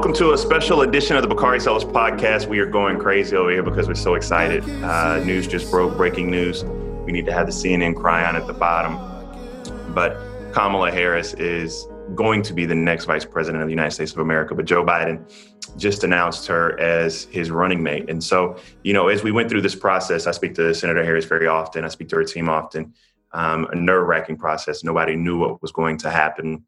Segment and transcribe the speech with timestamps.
[0.00, 2.46] Welcome to a special edition of the Bakari Sellers podcast.
[2.46, 4.64] We are going crazy over here because we're so excited.
[4.82, 6.64] Uh, news just broke, breaking news.
[7.04, 8.96] We need to have the CNN chyron at the bottom.
[9.92, 10.16] But
[10.54, 14.20] Kamala Harris is going to be the next vice president of the United States of
[14.20, 14.54] America.
[14.54, 15.30] But Joe Biden
[15.76, 18.08] just announced her as his running mate.
[18.08, 21.26] And so, you know, as we went through this process, I speak to Senator Harris
[21.26, 22.94] very often, I speak to her team often.
[23.32, 24.82] Um, a nerve wracking process.
[24.82, 26.64] Nobody knew what was going to happen.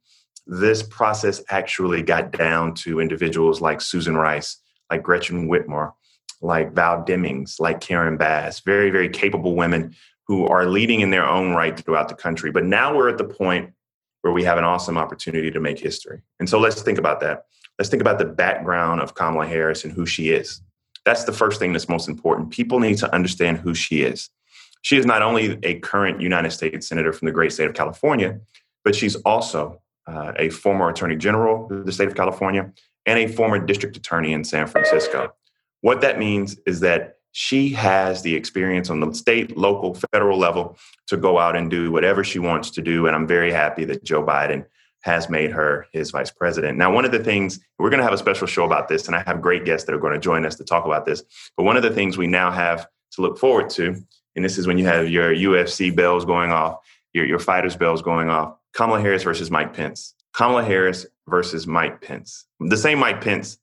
[0.47, 4.59] This process actually got down to individuals like Susan Rice,
[4.91, 5.93] like Gretchen Whitmer,
[6.41, 9.95] like Val Demings, like Karen Bass, very, very capable women
[10.27, 12.51] who are leading in their own right throughout the country.
[12.51, 13.73] But now we're at the point
[14.23, 16.23] where we have an awesome opportunity to make history.
[16.39, 17.47] And so let's think about that.
[17.79, 20.61] Let's think about the background of Kamala Harris and who she is.
[21.05, 22.51] That's the first thing that's most important.
[22.51, 24.31] People need to understand who she is.
[24.83, 28.41] She is not only a current United States Senator from the great state of California,
[28.85, 32.73] but she's also uh, a former Attorney General of the state of California
[33.07, 35.33] and a former District Attorney in San Francisco.
[35.81, 40.77] What that means is that she has the experience on the state, local, federal level
[41.09, 43.07] to go out and do whatever she wants to do.
[43.07, 44.67] And I'm very happy that Joe Biden
[45.03, 46.79] has made her his vice president.
[46.79, 49.17] Now, one of the things we're going to have a special show about this, and
[49.17, 51.25] I have great guests that are going to join us to talk about this.
[51.57, 53.97] But one of the things we now have to look forward to,
[54.37, 56.79] and this is when you have your UFC bells going off,
[57.13, 60.15] your, your fighters' bells going off Kamala Harris versus Mike Pence.
[60.35, 62.47] Kamala Harris versus Mike Pence.
[62.61, 63.59] The same Mike Pence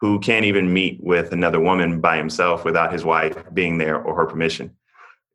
[0.00, 4.14] who can't even meet with another woman by himself without his wife being there or
[4.14, 4.70] her permission.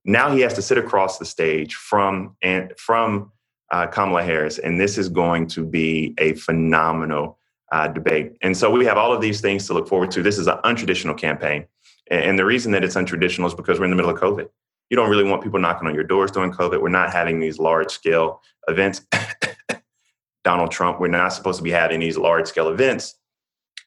[0.05, 3.31] Now he has to sit across the stage from and from
[3.71, 7.37] uh, Kamala Harris, and this is going to be a phenomenal
[7.71, 8.33] uh, debate.
[8.41, 10.23] And so we have all of these things to look forward to.
[10.23, 11.65] This is an untraditional campaign,
[12.09, 14.49] and the reason that it's untraditional is because we're in the middle of COVID.
[14.89, 16.81] You don't really want people knocking on your doors during COVID.
[16.81, 19.05] We're not having these large scale events.
[20.43, 23.15] Donald Trump, we're not supposed to be having these large scale events.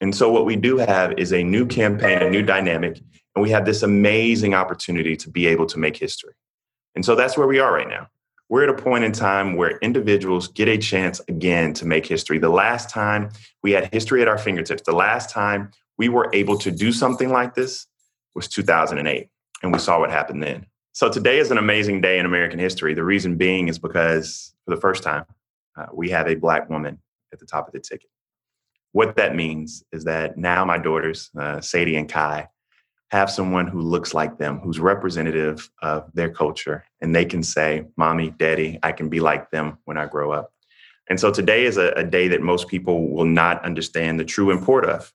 [0.01, 3.01] And so, what we do have is a new campaign, a new dynamic,
[3.35, 6.35] and we have this amazing opportunity to be able to make history.
[6.95, 8.09] And so, that's where we are right now.
[8.49, 12.39] We're at a point in time where individuals get a chance again to make history.
[12.39, 13.31] The last time
[13.63, 17.31] we had history at our fingertips, the last time we were able to do something
[17.31, 17.87] like this
[18.35, 19.29] was 2008.
[19.63, 20.67] And we saw what happened then.
[20.95, 22.93] So today is an amazing day in American history.
[22.93, 25.25] The reason being is because for the first time,
[25.75, 26.99] uh, we have a Black woman
[27.33, 28.11] at the top of the ticket.
[28.93, 32.47] What that means is that now my daughters, uh, Sadie and Kai,
[33.11, 37.87] have someone who looks like them, who's representative of their culture, and they can say,
[37.97, 40.53] Mommy, Daddy, I can be like them when I grow up.
[41.09, 44.51] And so today is a, a day that most people will not understand the true
[44.51, 45.11] import of.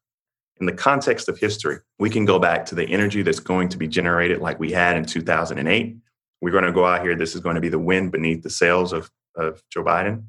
[0.59, 3.77] In the context of history, we can go back to the energy that's going to
[3.77, 5.97] be generated like we had in 2008.
[6.41, 7.15] We're going to go out here.
[7.15, 10.23] This is going to be the wind beneath the sails of, of Joe Biden.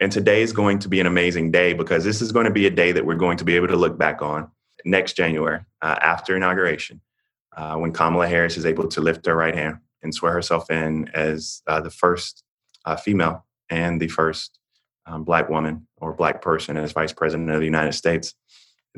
[0.00, 2.66] And today is going to be an amazing day because this is going to be
[2.66, 4.50] a day that we're going to be able to look back on
[4.84, 7.00] next January uh, after inauguration
[7.56, 11.08] uh, when Kamala Harris is able to lift her right hand and swear herself in
[11.14, 12.44] as uh, the first
[12.84, 14.58] uh, female and the first
[15.06, 18.34] um, black woman or black person as vice president of the United States.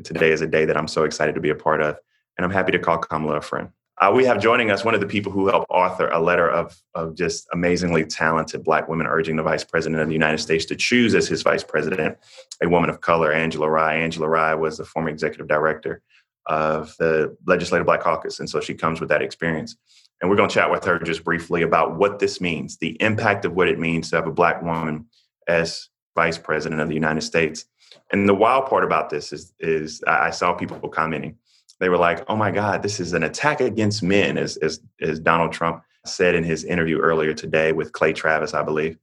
[0.03, 1.97] Today is a day that I'm so excited to be a part of.
[2.37, 3.69] And I'm happy to call Kamala a friend.
[4.01, 6.81] Uh, we have joining us one of the people who helped author a letter of,
[6.95, 10.75] of just amazingly talented Black women urging the Vice President of the United States to
[10.75, 12.17] choose as his Vice President
[12.63, 13.95] a woman of color, Angela Rye.
[13.95, 16.01] Angela Rye was the former executive director
[16.45, 19.75] of the Legislative Black Caucus, and so she comes with that experience.
[20.21, 23.43] And we're going to chat with her just briefly about what this means, the impact
[23.43, 25.07] of what it means to have a Black woman
[25.47, 27.65] as Vice President of the United States.
[28.11, 31.37] And the wild part about this is, is I saw people commenting
[31.79, 35.19] they were like, "Oh my God, this is an attack against men," as as, as
[35.19, 38.97] Donald Trump said in his interview earlier today with Clay Travis, I believe.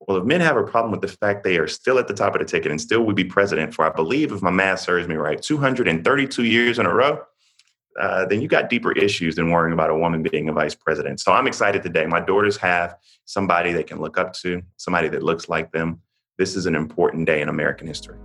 [0.00, 2.34] Well, if men have a problem with the fact they are still at the top
[2.34, 5.08] of the ticket and still would be president for, I believe, if my math serves
[5.08, 7.20] me right, 232 years in a row,
[8.00, 11.18] uh, then you got deeper issues than worrying about a woman being a vice president.
[11.20, 12.06] So I'm excited today.
[12.06, 12.94] My daughters have
[13.24, 16.00] somebody they can look up to, somebody that looks like them.
[16.38, 18.16] This is an important day in American history.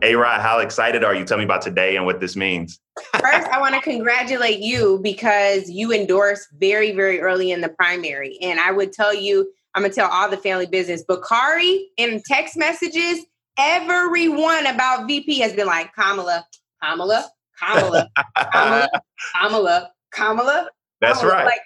[0.00, 1.26] Hey, Rod, how excited are you?
[1.26, 2.80] Tell me about today and what this means.
[3.20, 8.38] First, I want to congratulate you because you endorsed very, very early in the primary.
[8.40, 11.04] And I would tell you, I'm going to tell all the family business.
[11.06, 13.26] Bakari in text messages,
[13.58, 16.46] everyone about VP has been like, Kamala,
[16.82, 17.28] Kamala,
[17.60, 18.08] Kamala,
[18.52, 18.88] Kamala,
[19.34, 20.70] Kamala, Kamala.
[21.02, 21.36] That's Kamala.
[21.36, 21.44] right.
[21.44, 21.60] Like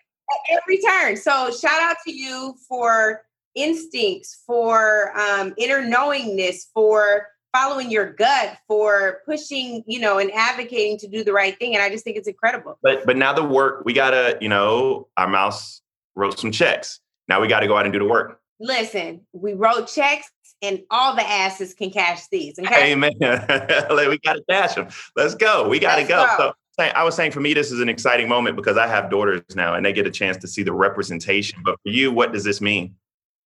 [0.51, 1.17] every turn.
[1.17, 3.23] So shout out to you for
[3.55, 10.97] instincts, for um, inner knowingness, for following your gut for pushing you know and advocating
[10.97, 13.43] to do the right thing and i just think it's incredible but but now the
[13.43, 15.83] work we gotta you know our mouse
[16.15, 19.89] wrote some checks now we gotta go out and do the work listen we wrote
[19.89, 20.31] checks
[20.63, 22.59] and all the asses can cash these.
[22.59, 22.93] Okay?
[22.93, 23.13] Amen.
[23.21, 24.89] we got to cash them.
[25.17, 25.69] Let's go.
[25.69, 26.27] We got to go.
[26.27, 26.37] go.
[26.37, 29.43] So I was saying for me, this is an exciting moment because I have daughters
[29.55, 31.61] now and they get a chance to see the representation.
[31.65, 32.95] But for you, what does this mean?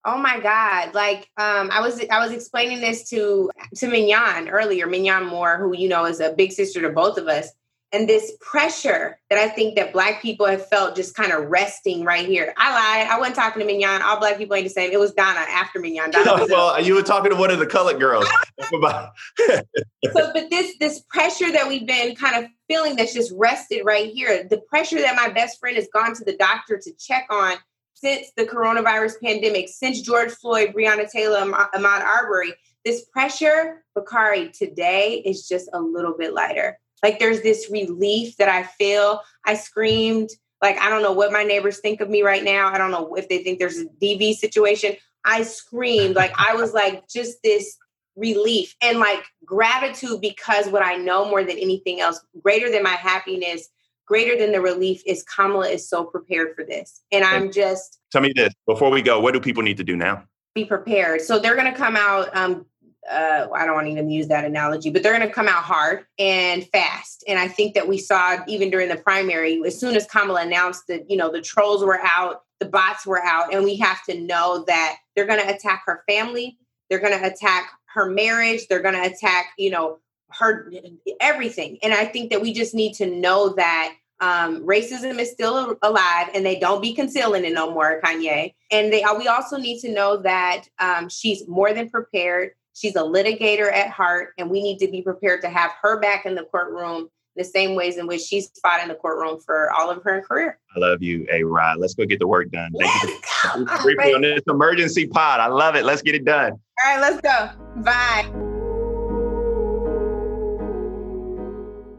[0.06, 0.94] Oh my God.
[0.94, 5.75] Like um, I was I was explaining this to to Mignon earlier, Mignon Moore, who
[5.75, 7.50] you know is a big sister to both of us
[7.94, 12.04] and this pressure that I think that black people have felt just kind of resting
[12.04, 12.51] right here.
[12.57, 13.07] I lied.
[13.07, 14.01] I wasn't talking to Mignon.
[14.01, 14.92] All black people ain't the same.
[14.92, 16.10] It was Donna after Mignon.
[16.10, 18.28] Donna well, you were talking to one of the colored girls.
[18.72, 24.12] so, but this this pressure that we've been kind of feeling that's just rested right
[24.12, 24.48] here.
[24.50, 27.57] The pressure that my best friend has gone to the doctor to check on
[27.94, 32.54] since the coronavirus pandemic, since George Floyd, Breonna Taylor, Ahmaud Arbery.
[32.84, 38.50] This pressure, Bakari, today is just a little bit lighter like there's this relief that
[38.50, 39.21] I feel.
[39.45, 40.29] I screamed,
[40.61, 42.69] like, I don't know what my neighbors think of me right now.
[42.73, 44.95] I don't know if they think there's a DV situation.
[45.25, 47.77] I screamed, like, I was like, just this
[48.15, 52.91] relief and like gratitude because what I know more than anything else, greater than my
[52.91, 53.69] happiness,
[54.05, 57.01] greater than the relief, is Kamala is so prepared for this.
[57.11, 58.00] And I'm just.
[58.11, 60.23] Tell me this before we go, what do people need to do now?
[60.55, 61.21] Be prepared.
[61.21, 62.65] So they're going to come out um,
[63.09, 65.63] uh, I don't want to even use that analogy, but they're going to come out
[65.63, 67.23] hard and fast.
[67.27, 70.88] And I think that we saw even during the primary, as soon as Kamala announced
[70.88, 74.19] that, you know, the trolls were out, the bots were out, and we have to
[74.19, 76.57] know that they're going to attack her family,
[76.89, 80.71] they're going to attack her marriage, they're going to attack, you know, her
[81.19, 81.77] everything.
[81.83, 86.29] And I think that we just need to know that um, racism is still alive
[86.33, 88.53] and they don't be concealing it no more, Kanye.
[88.71, 93.02] And they, we also need to know that um, she's more than prepared She's a
[93.02, 96.44] litigator at heart, and we need to be prepared to have her back in the
[96.44, 100.22] courtroom the same ways in which she's fought in the courtroom for all of her
[100.22, 100.60] career.
[100.75, 101.80] I love you, A Rod.
[101.80, 102.72] Let's go get the work done.
[102.80, 105.40] Thank you briefly on this emergency pod.
[105.40, 105.84] I love it.
[105.84, 106.52] Let's get it done.
[106.52, 107.50] All right, let's go.
[107.81, 108.31] Bye.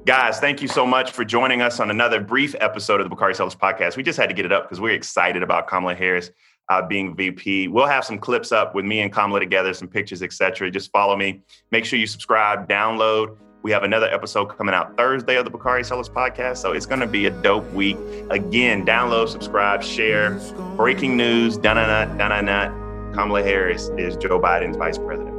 [0.07, 3.35] Guys, thank you so much for joining us on another brief episode of the Bakari
[3.35, 3.97] Sellers podcast.
[3.97, 6.31] We just had to get it up because we're excited about Kamala Harris
[6.69, 7.69] uh, being VP.
[7.69, 10.71] We'll have some clips up with me and Kamala together, some pictures, etc.
[10.71, 11.43] Just follow me.
[11.71, 13.37] Make sure you subscribe, download.
[13.63, 16.59] We have another episode coming out Thursday of the Bakari Sellers podcast.
[16.59, 17.97] So it's going to be a dope week.
[18.31, 20.39] Again, download, subscribe, share.
[20.77, 22.85] Breaking news, da na na, da na na.
[23.15, 25.35] Kamala Harris is Joe Biden's vice president.